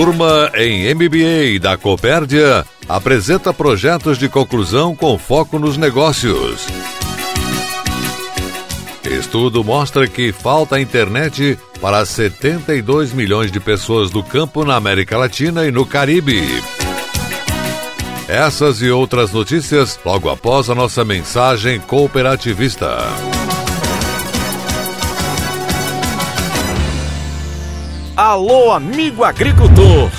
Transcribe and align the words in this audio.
Turma 0.00 0.50
em 0.54 0.94
MBA 0.94 1.60
da 1.60 1.76
Copérdia 1.76 2.64
apresenta 2.88 3.52
projetos 3.52 4.16
de 4.16 4.30
conclusão 4.30 4.96
com 4.96 5.18
foco 5.18 5.58
nos 5.58 5.76
negócios. 5.76 6.66
Estudo 9.04 9.62
mostra 9.62 10.08
que 10.08 10.32
falta 10.32 10.80
internet 10.80 11.58
para 11.82 12.02
72 12.06 13.12
milhões 13.12 13.52
de 13.52 13.60
pessoas 13.60 14.08
do 14.08 14.22
campo 14.22 14.64
na 14.64 14.74
América 14.74 15.18
Latina 15.18 15.66
e 15.66 15.70
no 15.70 15.84
Caribe. 15.84 16.48
Essas 18.26 18.80
e 18.80 18.90
outras 18.90 19.32
notícias 19.32 20.00
logo 20.02 20.30
após 20.30 20.70
a 20.70 20.74
nossa 20.74 21.04
mensagem 21.04 21.78
cooperativista. 21.78 22.96
Alô, 28.20 28.70
amigo 28.70 29.24
agricultor! 29.24 30.10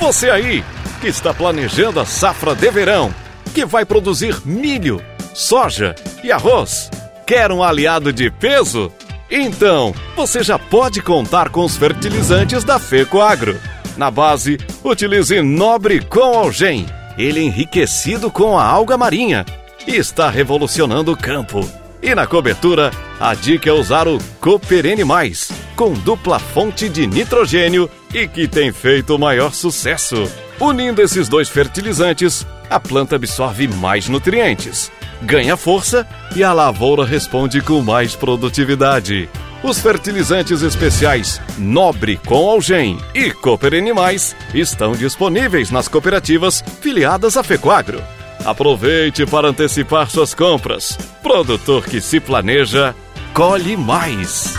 Você 0.00 0.28
aí 0.28 0.64
que 1.00 1.06
está 1.06 1.32
planejando 1.32 2.00
a 2.00 2.04
safra 2.04 2.52
de 2.52 2.68
verão, 2.68 3.14
que 3.54 3.64
vai 3.64 3.84
produzir 3.84 4.44
milho, 4.44 5.00
soja 5.32 5.94
e 6.24 6.32
arroz, 6.32 6.90
quer 7.24 7.52
um 7.52 7.62
aliado 7.62 8.12
de 8.12 8.28
peso? 8.28 8.90
Então, 9.30 9.94
você 10.16 10.42
já 10.42 10.58
pode 10.58 11.00
contar 11.00 11.48
com 11.50 11.64
os 11.64 11.76
fertilizantes 11.76 12.64
da 12.64 12.80
FECOAGRO. 12.80 13.56
Na 13.96 14.10
base, 14.10 14.58
utilize 14.82 15.40
Nobre 15.40 16.04
com 16.04 16.36
Algem, 16.36 16.86
ele 17.16 17.40
enriquecido 17.40 18.32
com 18.32 18.58
a 18.58 18.64
alga 18.64 18.98
marinha 18.98 19.46
e 19.86 19.94
está 19.94 20.28
revolucionando 20.28 21.12
o 21.12 21.16
campo. 21.16 21.60
E 22.02 22.16
na 22.16 22.26
cobertura, 22.26 22.90
a 23.20 23.32
dica 23.32 23.70
é 23.70 23.72
usar 23.72 24.08
o 24.08 24.18
Cooperene 24.40 25.04
Mais, 25.04 25.52
com 25.76 25.92
dupla 25.92 26.38
fonte 26.38 26.88
de 26.88 27.06
nitrogênio 27.06 27.88
e 28.12 28.26
que 28.26 28.46
tem 28.46 28.72
feito 28.72 29.14
o 29.14 29.18
maior 29.18 29.52
sucesso. 29.52 30.30
Unindo 30.60 31.02
esses 31.02 31.28
dois 31.28 31.48
fertilizantes, 31.48 32.46
a 32.70 32.78
planta 32.78 33.16
absorve 33.16 33.68
mais 33.68 34.08
nutrientes, 34.08 34.90
ganha 35.22 35.56
força 35.56 36.06
e 36.34 36.42
a 36.42 36.52
lavoura 36.52 37.04
responde 37.04 37.60
com 37.60 37.80
mais 37.82 38.14
produtividade. 38.14 39.28
Os 39.62 39.80
fertilizantes 39.80 40.60
especiais 40.60 41.40
Nobre 41.56 42.18
com 42.18 42.48
Algem 42.48 42.98
e 43.14 43.30
Cooper 43.30 43.74
Animais 43.74 44.36
estão 44.52 44.92
disponíveis 44.92 45.70
nas 45.70 45.88
cooperativas 45.88 46.62
filiadas 46.80 47.36
à 47.36 47.42
Fecoagro. 47.42 48.02
Aproveite 48.44 49.24
para 49.24 49.48
antecipar 49.48 50.10
suas 50.10 50.34
compras. 50.34 50.98
Produtor 51.22 51.86
que 51.86 51.98
se 52.00 52.20
planeja, 52.20 52.94
colhe 53.32 53.74
mais. 53.74 54.54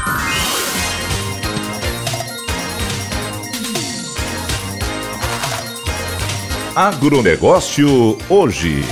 Agronegócio 6.76 8.18
hoje. 8.30 8.84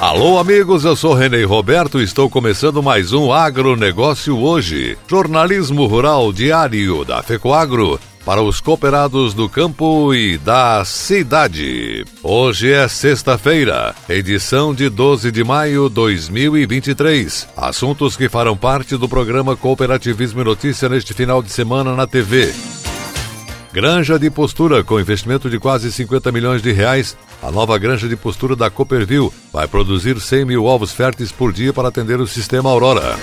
Alô, 0.00 0.36
amigos, 0.36 0.84
eu 0.84 0.96
sou 0.96 1.14
Renê 1.14 1.44
Roberto 1.44 2.00
e 2.00 2.02
estou 2.02 2.28
começando 2.28 2.82
mais 2.82 3.12
um 3.12 3.32
Agronegócio 3.32 4.36
hoje. 4.36 4.98
Jornalismo 5.06 5.86
rural 5.86 6.32
diário 6.32 7.04
da 7.04 7.22
FECOAGRO 7.22 8.00
para 8.24 8.42
os 8.42 8.60
cooperados 8.60 9.32
do 9.32 9.48
campo 9.48 10.12
e 10.12 10.36
da 10.38 10.84
cidade. 10.84 12.04
Hoje 12.20 12.72
é 12.72 12.88
sexta-feira, 12.88 13.94
edição 14.08 14.74
de 14.74 14.88
12 14.88 15.30
de 15.30 15.44
maio 15.44 15.88
de 15.88 15.94
2023. 15.94 17.46
Assuntos 17.56 18.16
que 18.16 18.28
farão 18.28 18.56
parte 18.56 18.96
do 18.96 19.08
programa 19.08 19.54
Cooperativismo 19.54 20.40
e 20.40 20.44
Notícia 20.44 20.88
neste 20.88 21.14
final 21.14 21.40
de 21.40 21.52
semana 21.52 21.94
na 21.94 22.08
TV. 22.08 22.52
Granja 23.72 24.18
de 24.18 24.28
postura 24.30 24.82
com 24.82 24.98
investimento 24.98 25.48
de 25.48 25.58
quase 25.58 25.92
50 25.92 26.32
milhões 26.32 26.60
de 26.60 26.72
reais. 26.72 27.16
A 27.40 27.52
nova 27.52 27.78
granja 27.78 28.08
de 28.08 28.16
postura 28.16 28.56
da 28.56 28.68
Cooperville 28.68 29.30
vai 29.52 29.68
produzir 29.68 30.20
100 30.20 30.44
mil 30.44 30.64
ovos 30.64 30.92
férteis 30.92 31.30
por 31.30 31.52
dia 31.52 31.72
para 31.72 31.88
atender 31.88 32.20
o 32.20 32.26
sistema 32.26 32.68
Aurora. 32.68 33.16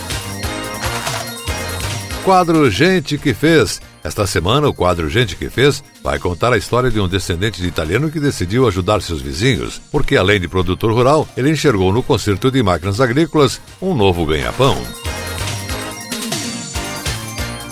Quadro 2.23 2.69
Gente 2.71 3.17
que 3.17 3.33
Fez 3.33 3.81
esta 4.07 4.25
semana, 4.25 4.69
o 4.69 4.73
quadro 4.73 5.09
Gente 5.09 5.35
que 5.35 5.49
Fez 5.49 5.83
vai 6.01 6.17
contar 6.17 6.53
a 6.53 6.57
história 6.57 6.89
de 6.89 6.97
um 6.97 7.09
descendente 7.09 7.61
de 7.61 7.67
italiano 7.67 8.09
que 8.09 8.21
decidiu 8.21 8.65
ajudar 8.65 9.01
seus 9.01 9.21
vizinhos, 9.21 9.81
porque 9.91 10.15
além 10.15 10.39
de 10.39 10.47
produtor 10.47 10.93
rural, 10.93 11.27
ele 11.35 11.51
enxergou 11.51 11.91
no 11.91 12.01
conserto 12.01 12.49
de 12.49 12.63
máquinas 12.63 13.01
agrícolas 13.01 13.59
um 13.81 13.93
novo 13.93 14.25
ganha-pão. 14.25 14.77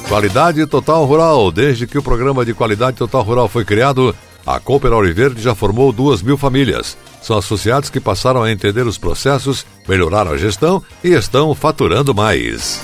Qualidade 0.07 0.65
Total 0.67 1.03
Rural. 1.03 1.51
Desde 1.51 1.87
que 1.87 1.97
o 1.97 2.03
programa 2.03 2.45
de 2.45 2.53
Qualidade 2.53 2.97
Total 2.97 3.23
Rural 3.23 3.47
foi 3.47 3.65
criado, 3.65 4.15
a 4.45 4.59
Cooper 4.59 4.91
Verde 5.13 5.41
já 5.41 5.55
formou 5.55 5.91
duas 5.91 6.21
mil 6.21 6.37
famílias. 6.37 6.95
São 7.21 7.37
associados 7.37 7.89
que 7.89 7.99
passaram 7.99 8.43
a 8.43 8.51
entender 8.51 8.85
os 8.85 8.97
processos, 8.97 9.65
melhoraram 9.87 10.31
a 10.31 10.37
gestão 10.37 10.81
e 11.03 11.09
estão 11.09 11.53
faturando 11.55 12.13
mais. 12.13 12.79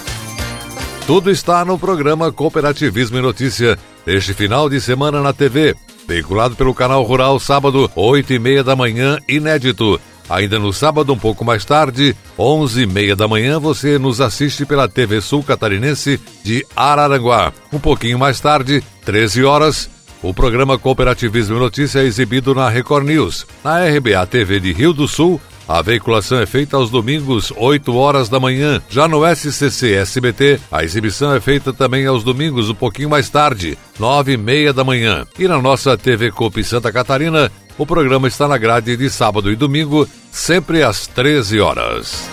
Tudo 1.06 1.30
está 1.30 1.64
no 1.64 1.78
programa 1.78 2.32
Cooperativismo 2.32 3.18
e 3.18 3.22
Notícia, 3.22 3.78
este 4.06 4.34
final 4.34 4.68
de 4.68 4.82
semana 4.82 5.22
na 5.22 5.32
TV. 5.32 5.76
Veiculado 6.08 6.56
pelo 6.56 6.74
canal 6.74 7.04
Rural, 7.04 7.40
sábado, 7.40 7.90
8 7.96 8.34
e 8.34 8.40
meia 8.40 8.64
da 8.64 8.76
manhã, 8.76 9.20
inédito. 9.30 10.02
Ainda 10.28 10.58
no 10.58 10.72
sábado, 10.72 11.14
um 11.14 11.20
pouco 11.20 11.44
mais 11.44 11.66
tarde, 11.66 12.16
11 12.42 12.82
e 12.82 12.86
meia 12.88 13.16
da 13.16 13.28
manhã, 13.28 13.60
você 13.60 14.00
nos 14.00 14.20
assiste 14.20 14.66
pela 14.66 14.90
TV 14.90 15.22
Sul 15.22 15.44
Catarinense 15.44 16.20
de 16.44 16.66
Araranguá. 16.76 17.54
Um 17.72 17.78
pouquinho 17.78 18.18
mais 18.18 18.40
tarde, 18.40 18.84
13 19.06 19.44
horas, 19.44 19.88
o 20.24 20.34
programa 20.34 20.76
Cooperativismo 20.76 21.56
e 21.56 21.60
Notícia 21.60 22.00
é 22.00 22.04
exibido 22.04 22.56
na 22.56 22.68
Record 22.68 23.06
News. 23.06 23.46
Na 23.64 23.86
RBA 23.86 24.26
TV 24.26 24.60
de 24.60 24.74
Rio 24.74 24.92
do 24.92 25.08
Sul, 25.08 25.40
a 25.68 25.82
veiculação 25.82 26.40
é 26.40 26.46
feita 26.46 26.76
aos 26.76 26.90
domingos, 26.90 27.54
8 27.56 27.96
horas 27.96 28.28
da 28.28 28.40
manhã. 28.40 28.82
Já 28.90 29.08
no 29.08 29.22
SCC 29.24 29.94
SBT, 29.94 30.60
a 30.72 30.84
exibição 30.84 31.34
é 31.34 31.40
feita 31.40 31.72
também 31.72 32.06
aos 32.08 32.24
domingos, 32.24 32.70
um 32.70 32.76
pouquinho 32.76 33.10
mais 33.10 33.30
tarde, 33.30 33.78
9 34.00 34.34
e 34.34 34.38
meia 34.38 34.74
da 34.74 34.84
manhã. 34.84 35.26
E 35.38 35.48
na 35.48 35.62
nossa 35.62 35.96
TV 35.96 36.32
Copi 36.32 36.64
Santa 36.64 36.92
Catarina, 36.92 37.52
o 37.78 37.86
programa 37.86 38.28
está 38.28 38.48
na 38.48 38.58
grade 38.58 38.96
de 38.98 39.10
sábado 39.10 39.52
e 39.52 39.56
domingo, 39.56 40.08
sempre 40.32 40.84
às 40.84 41.08
13 41.08 41.60
horas. 41.60 42.30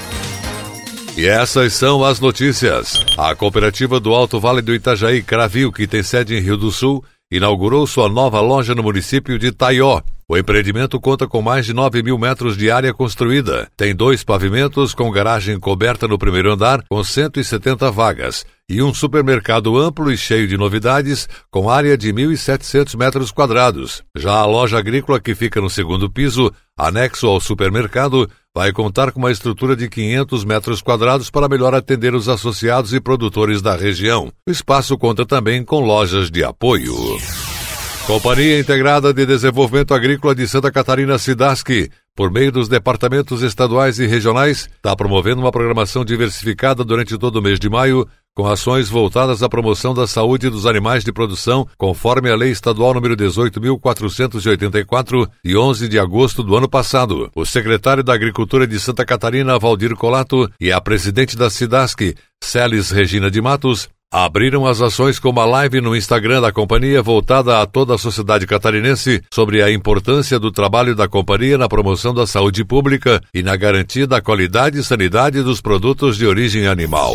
E 1.17 1.27
essas 1.27 1.73
são 1.73 2.05
as 2.05 2.21
notícias. 2.21 3.05
A 3.17 3.35
cooperativa 3.35 3.99
do 3.99 4.15
Alto 4.15 4.39
Vale 4.39 4.63
do 4.63 4.75
Itajaí, 4.75 5.23
Cravil, 5.23 5.73
que 5.73 5.87
tem 5.87 6.03
sede 6.03 6.37
em 6.37 6.41
Rio 6.41 6.57
do 6.57 6.71
Sul, 6.71 7.05
inaugurou 7.31 7.87
sua 7.87 8.09
nova 8.09 8.41
loja 8.41 8.75
no 8.75 8.83
município 8.83 9.39
de 9.39 9.51
Taió. 9.51 10.01
O 10.31 10.37
empreendimento 10.37 11.01
conta 11.01 11.27
com 11.27 11.41
mais 11.41 11.65
de 11.65 11.73
9 11.73 12.03
mil 12.03 12.19
metros 12.19 12.55
de 12.55 12.71
área 12.71 12.93
construída. 12.93 13.67
Tem 13.75 13.97
dois 13.97 14.23
pavimentos 14.23 14.93
com 14.93 15.11
garagem 15.11 15.59
coberta 15.59 16.07
no 16.07 16.19
primeiro 16.19 16.53
andar, 16.53 16.85
com 16.87 17.03
170 17.03 17.91
vagas, 17.91 18.45
e 18.69 18.83
um 18.83 18.93
supermercado 18.93 19.79
amplo 19.79 20.13
e 20.13 20.19
cheio 20.19 20.47
de 20.47 20.59
novidades, 20.59 21.27
com 21.51 21.71
área 21.71 21.97
de 21.97 22.13
1.700 22.13 22.95
metros 22.95 23.33
quadrados. 23.33 24.03
Já 24.15 24.33
a 24.33 24.45
loja 24.45 24.79
agrícola, 24.79 25.19
que 25.19 25.35
fica 25.35 25.63
no 25.63 25.71
segundo 25.71 26.11
piso, 26.11 26.53
anexo 26.77 27.27
ao 27.27 27.41
supermercado, 27.41 28.29
vai 28.55 28.71
contar 28.71 29.13
com 29.13 29.21
uma 29.21 29.33
estrutura 29.33 29.75
de 29.75 29.89
500 29.89 30.45
metros 30.45 30.83
quadrados 30.83 31.31
para 31.31 31.49
melhor 31.49 31.75
atender 31.75 32.15
os 32.15 32.29
associados 32.29 32.93
e 32.93 33.01
produtores 33.01 33.63
da 33.63 33.75
região. 33.75 34.31
O 34.47 34.51
espaço 34.51 34.99
conta 34.99 35.25
também 35.25 35.65
com 35.65 35.81
lojas 35.81 36.31
de 36.31 36.45
apoio. 36.45 36.95
Companhia 38.09 38.59
Integrada 38.59 39.13
de 39.13 39.27
Desenvolvimento 39.27 39.93
Agrícola 39.93 40.35
de 40.35 40.49
Santa 40.49 40.73
Catarina 40.73 41.19
Sidasc, 41.19 41.69
por 42.17 42.31
meio 42.31 42.51
dos 42.51 42.67
departamentos 42.67 43.43
estaduais 43.43 43.99
e 43.99 44.07
regionais, 44.07 44.67
está 44.77 44.97
promovendo 44.97 45.43
uma 45.43 45.53
programação 45.53 46.07
diversificada 46.07 46.83
durante 46.83 47.19
todo 47.19 47.37
o 47.37 47.43
mês 47.43 47.61
de 47.61 47.69
maio, 47.69 48.09
com 48.35 48.47
ações 48.47 48.89
voltadas 48.89 49.43
à 49.43 49.49
promoção 49.49 49.93
da 49.93 50.07
saúde 50.07 50.49
dos 50.49 50.65
animais 50.65 51.05
de 51.05 51.13
produção, 51.13 51.69
conforme 51.77 52.31
a 52.31 52.35
Lei 52.35 52.51
Estadual 52.51 52.95
número 52.95 53.15
18.484, 53.15 55.29
de 55.45 55.55
11 55.55 55.87
de 55.87 55.99
agosto 55.99 56.43
do 56.43 56.57
ano 56.57 56.67
passado. 56.67 57.31
O 57.37 57.45
secretário 57.45 58.03
da 58.03 58.15
Agricultura 58.15 58.67
de 58.67 58.81
Santa 58.81 59.05
Catarina, 59.05 59.59
Valdir 59.59 59.95
Colato, 59.95 60.51
e 60.59 60.73
a 60.73 60.81
presidente 60.81 61.37
da 61.37 61.51
Sidasc, 61.51 62.01
Celis 62.43 62.91
Regina 62.91 63.31
de 63.31 63.43
Matos, 63.43 63.87
abriram 64.11 64.67
as 64.67 64.81
ações 64.81 65.19
com 65.19 65.29
uma 65.29 65.45
live 65.45 65.81
no 65.81 65.95
Instagram 65.95 66.41
da 66.41 66.51
companhia 66.51 67.03
voltada 67.03 67.61
a 67.61 67.67
toda 67.67 67.95
a 67.95 67.99
sociedade 67.99 68.47
catarinense 68.47 69.23
sobre 69.31 69.63
a 69.63 69.71
importância 69.71 70.39
do 70.39 70.51
trabalho 70.51 70.95
da 70.95 71.07
companhia 71.07 71.59
na 71.59 71.69
promoção 71.69 72.15
da 72.15 72.27
saúde 72.27 72.65
pública 72.65 73.21
e 73.35 73.43
na 73.43 73.55
garantia 73.55 74.07
da 74.07 74.21
qualidade 74.21 74.79
e 74.79 74.85
sanidade 74.85 75.43
dos 75.43 75.61
produtos 75.61 76.17
de 76.17 76.27
origem 76.27 76.67
animal. 76.67 77.15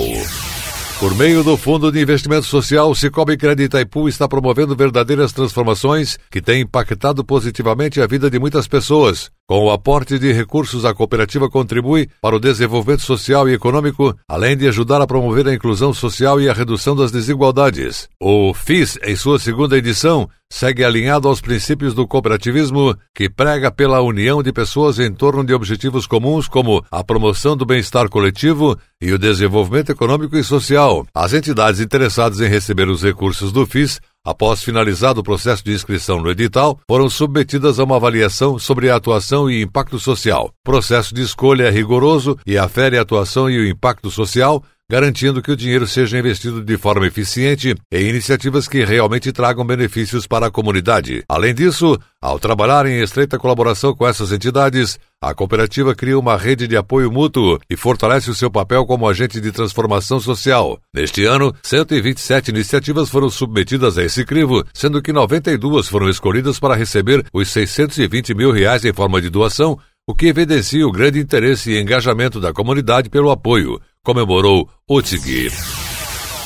Por 0.99 1.15
meio 1.15 1.43
do 1.43 1.57
Fundo 1.57 1.91
de 1.91 1.99
Investimento 1.99 2.45
Social, 2.45 2.91
o 2.91 2.95
Cicobi 2.95 3.35
Crédito 3.35 3.65
Itaipu 3.65 4.07
está 4.07 4.27
promovendo 4.27 4.75
verdadeiras 4.75 5.33
transformações 5.33 6.17
que 6.31 6.41
têm 6.41 6.61
impactado 6.61 7.25
positivamente 7.25 7.99
a 7.99 8.07
vida 8.07 8.29
de 8.29 8.39
muitas 8.39 8.67
pessoas. 8.67 9.29
Com 9.45 9.65
o 9.65 9.71
aporte 9.71 10.17
de 10.17 10.31
recursos, 10.31 10.85
a 10.85 10.93
cooperativa 10.93 11.49
contribui 11.49 12.09
para 12.21 12.33
o 12.33 12.39
desenvolvimento 12.39 13.01
social 13.01 13.49
e 13.49 13.53
econômico, 13.53 14.15
além 14.25 14.55
de 14.55 14.69
ajudar 14.69 15.01
a 15.01 15.07
promover 15.07 15.45
a 15.45 15.53
inclusão 15.53 15.93
social 15.93 16.39
e 16.39 16.47
a 16.47 16.53
redução 16.53 16.95
das 16.95 17.11
desigualdades. 17.11 18.07
O 18.21 18.53
FIS, 18.53 18.97
em 19.03 19.17
sua 19.17 19.37
segunda 19.37 19.77
edição, 19.77 20.29
segue 20.49 20.81
alinhado 20.85 21.27
aos 21.27 21.41
princípios 21.41 21.93
do 21.93 22.07
cooperativismo, 22.07 22.95
que 23.13 23.29
prega 23.29 23.69
pela 23.69 23.99
união 23.99 24.41
de 24.41 24.53
pessoas 24.53 24.97
em 24.97 25.11
torno 25.11 25.43
de 25.43 25.53
objetivos 25.53 26.07
comuns 26.07 26.47
como 26.47 26.81
a 26.89 27.03
promoção 27.03 27.57
do 27.57 27.65
bem-estar 27.65 28.07
coletivo 28.07 28.77
e 29.01 29.11
o 29.11 29.19
desenvolvimento 29.19 29.91
econômico 29.91 30.37
e 30.37 30.43
social. 30.43 31.05
As 31.13 31.33
entidades 31.33 31.81
interessadas 31.81 32.39
em 32.39 32.47
receber 32.47 32.87
os 32.87 33.03
recursos 33.03 33.51
do 33.51 33.65
FIS 33.65 33.99
após 34.25 34.63
finalizado 34.63 35.19
o 35.19 35.23
processo 35.23 35.63
de 35.63 35.73
inscrição 35.73 36.21
no 36.21 36.31
edital, 36.31 36.79
foram 36.87 37.09
submetidas 37.09 37.79
a 37.79 37.83
uma 37.83 37.97
avaliação 37.97 38.57
sobre 38.57 38.89
a 38.89 38.95
atuação 38.95 39.49
e 39.49 39.61
impacto 39.61 39.99
social. 39.99 40.53
O 40.61 40.63
processo 40.63 41.13
de 41.13 41.21
escolha 41.21 41.63
é 41.63 41.69
rigoroso 41.69 42.37
e 42.45 42.57
afere 42.57 42.97
a 42.97 43.01
atuação 43.01 43.49
e 43.49 43.59
o 43.59 43.67
impacto 43.67 44.09
social, 44.09 44.63
garantindo 44.89 45.41
que 45.41 45.51
o 45.51 45.55
dinheiro 45.55 45.87
seja 45.87 46.19
investido 46.19 46.63
de 46.63 46.77
forma 46.77 47.07
eficiente 47.07 47.75
em 47.91 48.07
iniciativas 48.07 48.67
que 48.67 48.83
realmente 48.83 49.31
tragam 49.31 49.65
benefícios 49.65 50.27
para 50.27 50.47
a 50.47 50.51
comunidade. 50.51 51.23
Além 51.27 51.53
disso, 51.53 51.97
ao 52.21 52.37
trabalhar 52.37 52.85
em 52.85 53.01
estreita 53.01 53.39
colaboração 53.39 53.95
com 53.95 54.07
essas 54.07 54.31
entidades, 54.31 54.99
a 55.21 55.33
cooperativa 55.33 55.95
cria 55.95 56.19
uma 56.19 56.37
rede 56.37 56.67
de 56.67 56.75
apoio 56.75 57.11
mútuo 57.11 57.59
e 57.69 57.77
fortalece 57.77 58.29
o 58.29 58.35
seu 58.35 58.51
papel 58.51 58.85
como 58.85 59.07
agente 59.07 59.39
de 59.39 59.51
transformação 59.51 60.19
social. 60.19 60.79
Neste 60.93 61.25
ano, 61.25 61.53
127 61.63 62.51
iniciativas 62.51 63.09
foram 63.09 63.29
submetidas 63.29 63.97
a 63.97 64.03
esse 64.03 64.25
crivo, 64.25 64.63
sendo 64.73 65.01
que 65.01 65.13
92 65.13 65.87
foram 65.87 66.09
escolhidas 66.09 66.59
para 66.59 66.75
receber 66.75 67.25
os 67.33 67.49
620 67.49 68.35
mil 68.35 68.51
reais 68.51 68.83
em 68.83 68.93
forma 68.93 69.21
de 69.21 69.29
doação, 69.29 69.79
o 70.05 70.13
que 70.13 70.27
evidencia 70.27 70.85
o 70.85 70.91
grande 70.91 71.19
interesse 71.19 71.71
e 71.71 71.81
engajamento 71.81 72.39
da 72.41 72.51
comunidade 72.51 73.09
pelo 73.09 73.31
apoio 73.31 73.79
comemorou 74.03 74.69
Utig. 74.89 75.49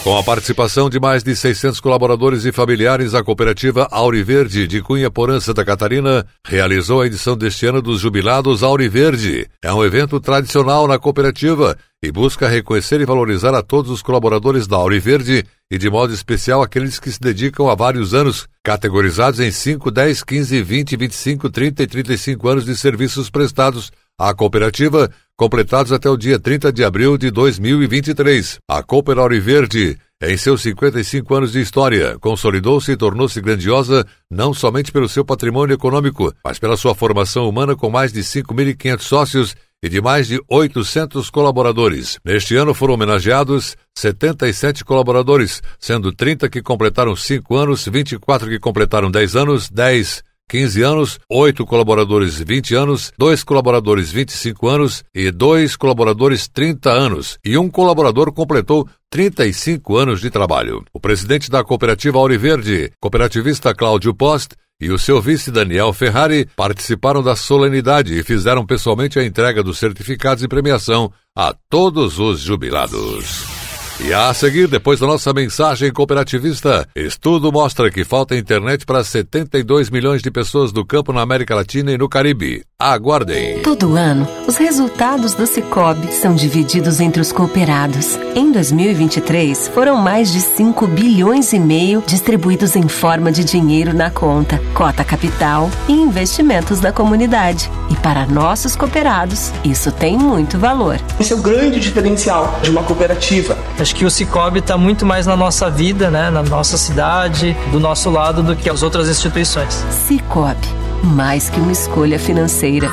Com 0.04 0.16
a 0.16 0.24
participação 0.24 0.90
de 0.90 1.00
mais 1.00 1.24
de 1.24 1.36
600 1.36 1.82
colaboradores 1.82 2.46
e 2.46 2.52
familiares, 2.52 3.14
a 3.14 3.24
cooperativa 3.24 3.88
Auriverde 3.92 4.66
de 4.68 4.82
Cunha 4.82 5.12
Porã, 5.12 5.40
Santa 5.40 5.66
Catarina, 5.66 6.26
realizou 6.46 7.02
a 7.02 7.08
edição 7.08 7.36
deste 7.36 7.66
ano 7.66 7.82
dos 7.82 8.00
Jubilados 8.00 8.64
Auriverde. 8.64 9.50
É 9.62 9.74
um 9.74 9.84
evento 9.84 10.20
tradicional 10.20 10.88
na 10.88 10.98
cooperativa 10.98 11.76
e 12.02 12.12
busca 12.12 12.48
reconhecer 12.48 13.02
e 13.02 13.06
valorizar 13.06 13.54
a 13.54 13.64
todos 13.64 13.92
os 13.92 14.02
colaboradores 14.02 14.68
da 14.68 14.78
Auriverde 14.78 15.44
e, 15.70 15.78
de 15.78 15.90
modo 15.90 16.14
especial, 16.14 16.62
aqueles 16.62 17.00
que 17.00 17.12
se 17.12 17.20
dedicam 17.20 17.68
há 17.70 17.76
vários 17.76 18.14
anos, 18.14 18.48
categorizados 18.64 19.40
em 19.40 19.52
5, 19.52 19.92
10, 19.92 20.24
15, 20.24 20.62
20, 20.62 20.96
25, 20.96 21.50
30 21.50 21.84
e 21.84 21.88
35 21.88 22.48
anos 22.48 22.66
de 22.66 22.78
serviços 22.78 23.30
prestados 23.30 23.92
à 24.18 24.34
cooperativa 24.34 25.12
completados 25.38 25.92
até 25.92 26.10
o 26.10 26.18
dia 26.18 26.40
30 26.40 26.74
de 26.74 26.84
abril 26.84 27.16
de 27.16 27.30
2023. 27.30 28.58
A 28.68 28.82
Cooper 28.82 29.18
Verde, 29.40 29.96
em 30.22 30.36
seus 30.36 30.64
55 30.64 31.36
anos 31.36 31.52
de 31.52 31.62
história, 31.62 32.18
consolidou-se 32.20 32.92
e 32.92 32.98
tornou-se 32.98 33.40
grandiosa 33.40 34.06
não 34.32 34.52
somente 34.52 34.92
pelo 34.92 35.08
seu 35.08 35.24
patrimônio 35.24 35.76
econômico, 35.76 36.34
mas 36.44 36.58
pela 36.58 36.76
sua 36.76 36.96
formação 36.96 37.48
humana 37.48 37.76
com 37.76 37.90
mais 37.90 38.12
de 38.12 38.22
5.500 38.22 39.00
sócios 39.02 39.56
e 39.84 39.88
de 39.88 40.02
mais 40.02 40.28
de 40.28 40.42
800 40.50 41.30
colaboradores. 41.30 42.18
Neste 42.26 42.56
ano 42.56 42.74
foram 42.74 42.96
homenageados 42.96 43.78
77 43.96 44.84
colaboradores, 44.84 45.62
sendo 45.80 46.12
30 46.12 46.50
que 46.50 46.64
completaram 46.64 47.16
5 47.16 47.56
anos, 47.56 47.88
24 47.88 48.50
que 48.50 48.60
completaram 48.60 49.12
10 49.12 49.36
anos, 49.36 49.70
10 49.70 50.24
15 50.50 50.82
anos, 50.82 51.20
8 51.30 51.66
colaboradores 51.66 52.40
20 52.40 52.74
anos, 52.74 53.12
2 53.18 53.44
colaboradores 53.44 54.12
25 54.12 54.68
anos 54.68 55.04
e 55.14 55.30
2 55.30 55.76
colaboradores 55.76 56.48
30 56.48 56.90
anos, 56.90 57.38
e 57.44 57.58
um 57.58 57.70
colaborador 57.70 58.32
completou 58.32 58.88
35 59.10 59.98
anos 59.98 60.22
de 60.22 60.30
trabalho. 60.30 60.86
O 60.94 61.00
presidente 61.00 61.52
da 61.52 61.64
cooperativa 61.64 62.18
Auriverde, 62.18 62.92
cooperativista 63.00 63.76
Cláudio 63.76 64.14
Post, 64.14 64.56
e 64.80 64.92
o 64.92 65.00
seu 65.00 65.20
vice 65.20 65.52
Daniel 65.52 65.92
Ferrari 65.92 66.48
participaram 66.56 67.24
da 67.24 67.36
solenidade 67.36 68.14
e 68.14 68.24
fizeram 68.24 68.66
pessoalmente 68.66 69.18
a 69.18 69.26
entrega 69.26 69.64
dos 69.64 69.80
certificados 69.80 70.42
de 70.42 70.48
premiação 70.48 71.12
a 71.36 71.54
todos 71.68 72.20
os 72.20 72.40
jubilados. 72.40 73.57
E 74.00 74.14
a 74.14 74.32
seguir, 74.32 74.68
depois 74.68 75.00
da 75.00 75.08
nossa 75.08 75.34
mensagem 75.34 75.92
cooperativista, 75.92 76.88
estudo 76.96 77.52
mostra 77.52 77.90
que 77.90 78.06
falta 78.06 78.38
internet 78.38 78.86
para 78.86 79.04
72 79.04 79.90
milhões 79.90 80.22
de 80.22 80.30
pessoas 80.30 80.72
do 80.72 80.86
campo 80.86 81.12
na 81.12 81.22
América 81.22 81.56
Latina 81.56 81.92
e 81.92 81.98
no 81.98 82.08
Caribe. 82.08 82.64
Aguardem. 82.80 83.64
Todo 83.64 83.96
ano, 83.96 84.28
os 84.48 84.56
resultados 84.56 85.34
do 85.34 85.48
Cicobi 85.48 86.14
são 86.14 86.36
divididos 86.36 87.00
entre 87.00 87.20
os 87.20 87.32
cooperados. 87.32 88.20
Em 88.36 88.52
2023, 88.52 89.70
foram 89.70 89.98
mais 89.98 90.32
de 90.32 90.42
5 90.42 90.86
bilhões 90.86 91.52
e 91.54 91.60
meio 91.60 92.04
distribuídos 92.06 92.76
em 92.76 92.88
forma 92.88 93.32
de 93.32 93.44
dinheiro 93.44 93.96
na 93.96 94.12
conta, 94.12 94.62
cota 94.76 95.04
capital 95.04 95.72
e 95.88 95.94
investimentos 95.94 96.80
da 96.80 96.92
comunidade. 96.92 97.68
E 97.90 97.96
para 97.96 98.28
nossos 98.28 98.76
cooperados, 98.76 99.52
isso 99.66 99.92
tem 99.92 100.16
muito 100.16 100.60
valor. 100.60 101.00
Esse 101.20 101.34
é 101.34 101.36
o 101.36 101.42
grande 101.42 101.80
diferencial 101.80 102.60
de 102.62 102.70
uma 102.70 102.84
cooperativa. 102.84 103.58
Acho 103.88 103.96
que 103.96 104.06
o 104.06 104.12
Cicobi 104.12 104.60
está 104.60 104.78
muito 104.78 105.06
mais 105.06 105.26
na 105.26 105.38
nossa 105.38 105.70
vida, 105.70 106.12
né, 106.12 106.30
na 106.30 106.44
nossa 106.44 106.78
cidade, 106.78 107.56
do 107.72 107.80
nosso 107.80 108.10
lado, 108.10 108.44
do 108.44 108.54
que 108.54 108.70
as 108.70 108.84
outras 108.84 109.08
instituições. 109.08 109.76
Cicobi 110.06 110.68
mais 111.02 111.50
que 111.50 111.58
uma 111.58 111.72
escolha 111.72 112.20
financeira. 112.20 112.92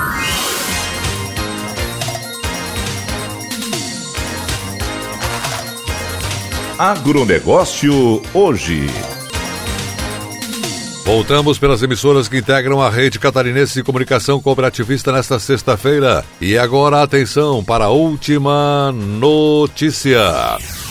Agronegócio 6.79 8.23
hoje. 8.33 8.87
Voltamos 11.05 11.59
pelas 11.59 11.83
emissoras 11.83 12.29
que 12.29 12.39
integram 12.39 12.81
a 12.81 12.89
rede 12.89 13.19
catarinense 13.19 13.75
de 13.75 13.83
comunicação 13.83 14.41
cooperativista 14.41 15.11
nesta 15.11 15.41
sexta-feira. 15.41 16.25
E 16.41 16.57
agora 16.57 17.03
atenção 17.03 17.65
para 17.65 17.87
a 17.87 17.91
última 17.91 18.93
notícia. 18.93 20.21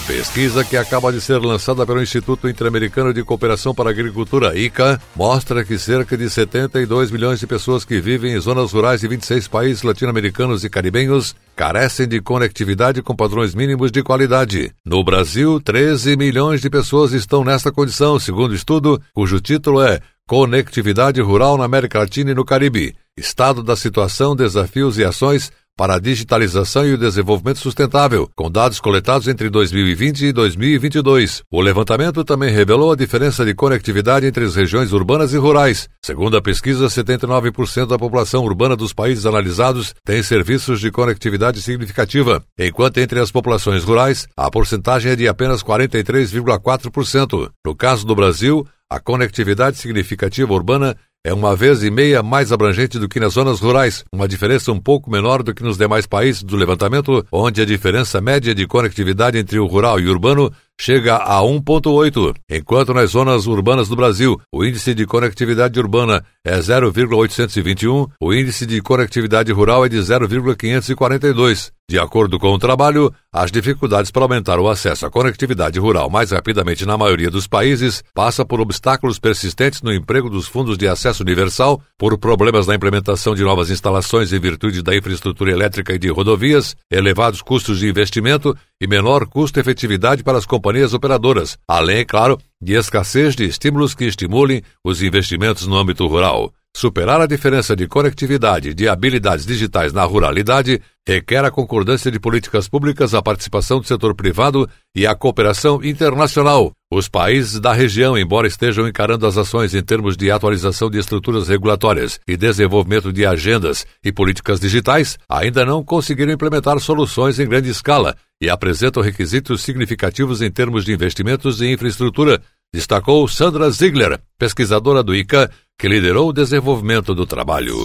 Pesquisa 0.05 0.65
que 0.65 0.75
acaba 0.75 1.13
de 1.13 1.21
ser 1.21 1.37
lançada 1.37 1.85
pelo 1.85 2.01
Instituto 2.01 2.49
Interamericano 2.49 3.13
de 3.13 3.23
Cooperação 3.23 3.73
para 3.73 3.89
a 3.89 3.93
Agricultura, 3.93 4.53
ICA, 4.53 4.99
mostra 5.15 5.63
que 5.63 5.77
cerca 5.77 6.17
de 6.17 6.29
72 6.29 7.09
milhões 7.09 7.39
de 7.39 7.47
pessoas 7.47 7.85
que 7.85 8.01
vivem 8.01 8.33
em 8.33 8.39
zonas 8.39 8.73
rurais 8.73 8.99
de 8.99 9.07
26 9.07 9.47
países 9.47 9.81
latino-americanos 9.81 10.65
e 10.65 10.69
caribenhos 10.69 11.33
carecem 11.55 12.05
de 12.05 12.19
conectividade 12.19 13.01
com 13.01 13.15
padrões 13.15 13.55
mínimos 13.55 13.93
de 13.93 14.03
qualidade. 14.03 14.73
No 14.85 15.05
Brasil, 15.05 15.61
13 15.61 16.17
milhões 16.17 16.59
de 16.59 16.69
pessoas 16.69 17.13
estão 17.13 17.45
nesta 17.45 17.71
condição, 17.71 18.19
segundo 18.19 18.51
o 18.51 18.55
estudo, 18.55 19.01
cujo 19.13 19.39
título 19.39 19.81
é 19.81 20.01
Conectividade 20.27 21.21
Rural 21.21 21.57
na 21.57 21.63
América 21.63 21.99
Latina 21.99 22.31
e 22.31 22.35
no 22.35 22.43
Caribe. 22.43 22.93
Estado 23.15 23.63
da 23.63 23.75
situação, 23.75 24.35
desafios 24.35 24.97
e 24.97 25.03
ações 25.05 25.49
para 25.77 25.95
a 25.95 25.99
digitalização 25.99 26.85
e 26.85 26.93
o 26.93 26.97
desenvolvimento 26.97 27.59
sustentável, 27.59 28.29
com 28.35 28.49
dados 28.49 28.79
coletados 28.79 29.27
entre 29.27 29.49
2020 29.49 30.25
e 30.25 30.31
2022. 30.31 31.43
O 31.51 31.61
levantamento 31.61 32.23
também 32.23 32.53
revelou 32.53 32.91
a 32.91 32.95
diferença 32.95 33.43
de 33.43 33.53
conectividade 33.53 34.25
entre 34.25 34.45
as 34.45 34.55
regiões 34.55 34.93
urbanas 34.93 35.33
e 35.33 35.37
rurais. 35.37 35.89
Segundo 36.03 36.37
a 36.37 36.41
pesquisa, 36.41 36.85
79% 36.85 37.87
da 37.87 37.97
população 37.97 38.43
urbana 38.43 38.75
dos 38.75 38.93
países 38.93 39.25
analisados 39.25 39.93
tem 40.05 40.21
serviços 40.21 40.79
de 40.79 40.91
conectividade 40.91 41.61
significativa, 41.61 42.43
enquanto 42.57 42.99
entre 42.99 43.19
as 43.19 43.31
populações 43.31 43.83
rurais 43.83 44.27
a 44.37 44.49
porcentagem 44.51 45.11
é 45.11 45.15
de 45.15 45.27
apenas 45.27 45.63
43,4%. 45.63 47.49
No 47.65 47.75
caso 47.75 48.05
do 48.05 48.15
Brasil, 48.15 48.67
a 48.89 48.99
conectividade 48.99 49.77
significativa 49.77 50.53
urbana 50.53 50.95
é 51.25 51.33
uma 51.33 51.55
vez 51.55 51.81
e 51.83 51.89
meia 51.89 52.21
mais 52.21 52.51
abrangente 52.51 52.99
do 52.99 53.07
que 53.07 53.19
nas 53.19 53.33
zonas 53.33 53.61
rurais, 53.61 54.03
uma 54.11 54.27
diferença 54.27 54.73
um 54.73 54.79
pouco 54.79 55.09
menor 55.09 55.41
do 55.41 55.53
que 55.53 55.63
nos 55.63 55.77
demais 55.77 56.05
países 56.05 56.43
do 56.43 56.57
levantamento, 56.57 57.25
onde 57.31 57.61
a 57.61 57.65
diferença 57.65 58.19
média 58.19 58.53
de 58.53 58.67
conectividade 58.67 59.37
entre 59.37 59.57
o 59.57 59.65
rural 59.65 60.01
e 60.01 60.07
o 60.07 60.11
urbano 60.11 60.51
chega 60.79 61.15
a 61.15 61.39
1,8, 61.39 62.35
enquanto 62.49 62.93
nas 62.93 63.11
zonas 63.11 63.47
urbanas 63.47 63.87
do 63.87 63.95
Brasil 63.95 64.37
o 64.51 64.65
índice 64.65 64.93
de 64.93 65.05
conectividade 65.05 65.79
urbana 65.79 66.25
é 66.43 66.59
0,821, 66.59 68.07
o 68.19 68.33
índice 68.33 68.65
de 68.65 68.81
conectividade 68.81 69.51
rural 69.53 69.85
é 69.85 69.89
de 69.89 70.01
0,542. 70.01 71.71
De 71.93 71.99
acordo 71.99 72.39
com 72.39 72.51
o 72.51 72.57
trabalho, 72.57 73.13
as 73.31 73.51
dificuldades 73.51 74.09
para 74.09 74.23
aumentar 74.23 74.59
o 74.59 74.67
acesso 74.67 75.05
à 75.05 75.11
conectividade 75.11 75.77
rural 75.77 76.09
mais 76.09 76.31
rapidamente 76.31 76.87
na 76.87 76.97
maioria 76.97 77.29
dos 77.29 77.45
países 77.45 78.03
passa 78.15 78.43
por 78.43 78.59
obstáculos 78.59 79.19
persistentes 79.19 79.83
no 79.83 79.93
emprego 79.93 80.27
dos 80.27 80.47
fundos 80.47 80.75
de 80.75 80.87
acesso 80.87 81.21
universal, 81.21 81.79
por 81.95 82.17
problemas 82.17 82.65
na 82.65 82.73
implementação 82.73 83.35
de 83.35 83.43
novas 83.43 83.69
instalações 83.69 84.33
em 84.33 84.39
virtude 84.39 84.81
da 84.81 84.95
infraestrutura 84.95 85.51
elétrica 85.51 85.93
e 85.93 85.99
de 85.99 86.09
rodovias, 86.09 86.75
elevados 86.89 87.43
custos 87.43 87.77
de 87.77 87.87
investimento 87.87 88.57
e 88.81 88.87
menor 88.87 89.27
custo-efetividade 89.27 90.23
para 90.23 90.39
as 90.39 90.47
companhias 90.47 90.95
operadoras, 90.95 91.59
além, 91.67 91.99
é 91.99 92.05
claro, 92.05 92.39
de 92.59 92.73
escassez 92.73 93.35
de 93.35 93.45
estímulos 93.45 93.93
que 93.93 94.05
estimulem 94.05 94.63
os 94.83 95.03
investimentos 95.03 95.67
no 95.67 95.77
âmbito 95.77 96.07
rural. 96.07 96.51
Superar 96.75 97.21
a 97.21 97.27
diferença 97.27 97.75
de 97.75 97.87
conectividade 97.87 98.69
e 98.69 98.73
de 98.73 98.89
habilidades 98.89 99.45
digitais 99.45 99.93
na 99.93 100.03
ruralidade 100.03 100.81
requer 101.07 101.45
a 101.45 101.51
concordância 101.51 102.09
de 102.09 102.19
políticas 102.19 102.67
públicas, 102.67 103.13
a 103.13 103.21
participação 103.21 103.79
do 103.79 103.85
setor 103.85 104.15
privado 104.15 104.67
e 104.95 105.05
a 105.05 105.13
cooperação 105.13 105.83
internacional. 105.83 106.71
Os 106.91 107.07
países 107.07 107.59
da 107.59 107.73
região, 107.73 108.17
embora 108.17 108.47
estejam 108.47 108.87
encarando 108.87 109.27
as 109.27 109.37
ações 109.37 109.75
em 109.75 109.83
termos 109.83 110.17
de 110.17 110.31
atualização 110.31 110.89
de 110.89 110.97
estruturas 110.97 111.47
regulatórias 111.47 112.19
e 112.27 112.35
desenvolvimento 112.35 113.13
de 113.13 113.23
agendas 113.23 113.85
e 114.03 114.11
políticas 114.11 114.59
digitais, 114.59 115.17
ainda 115.29 115.63
não 115.63 115.83
conseguiram 115.83 116.33
implementar 116.33 116.79
soluções 116.79 117.39
em 117.39 117.47
grande 117.47 117.69
escala 117.69 118.15
e 118.41 118.49
apresentam 118.49 119.03
requisitos 119.03 119.61
significativos 119.61 120.41
em 120.41 120.49
termos 120.49 120.85
de 120.85 120.93
investimentos 120.93 121.61
em 121.61 121.73
infraestrutura, 121.73 122.41
destacou 122.73 123.27
Sandra 123.27 123.69
Ziegler, 123.69 124.19
pesquisadora 124.37 125.03
do 125.03 125.15
ICA, 125.15 125.51
que 125.77 125.87
liderou 125.87 126.29
o 126.29 126.33
desenvolvimento 126.33 127.13
do 127.13 127.25
trabalho. 127.25 127.75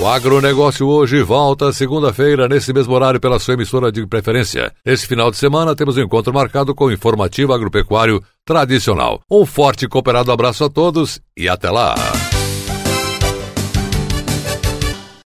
O 0.00 0.06
agronegócio 0.06 0.86
hoje 0.86 1.22
volta 1.22 1.72
segunda-feira, 1.72 2.48
nesse 2.48 2.72
mesmo 2.72 2.94
horário, 2.94 3.18
pela 3.18 3.40
sua 3.40 3.54
emissora 3.54 3.90
de 3.90 4.06
preferência. 4.06 4.72
Esse 4.84 5.08
final 5.08 5.28
de 5.28 5.36
semana 5.36 5.74
temos 5.74 5.96
um 5.96 6.02
encontro 6.02 6.32
marcado 6.32 6.72
com 6.72 6.84
o 6.84 6.92
informativo 6.92 7.52
agropecuário 7.52 8.22
tradicional. 8.44 9.20
Um 9.28 9.44
forte 9.44 9.86
e 9.86 9.88
cooperado 9.88 10.30
abraço 10.30 10.64
a 10.64 10.70
todos 10.70 11.20
e 11.36 11.48
até 11.48 11.68
lá! 11.68 11.96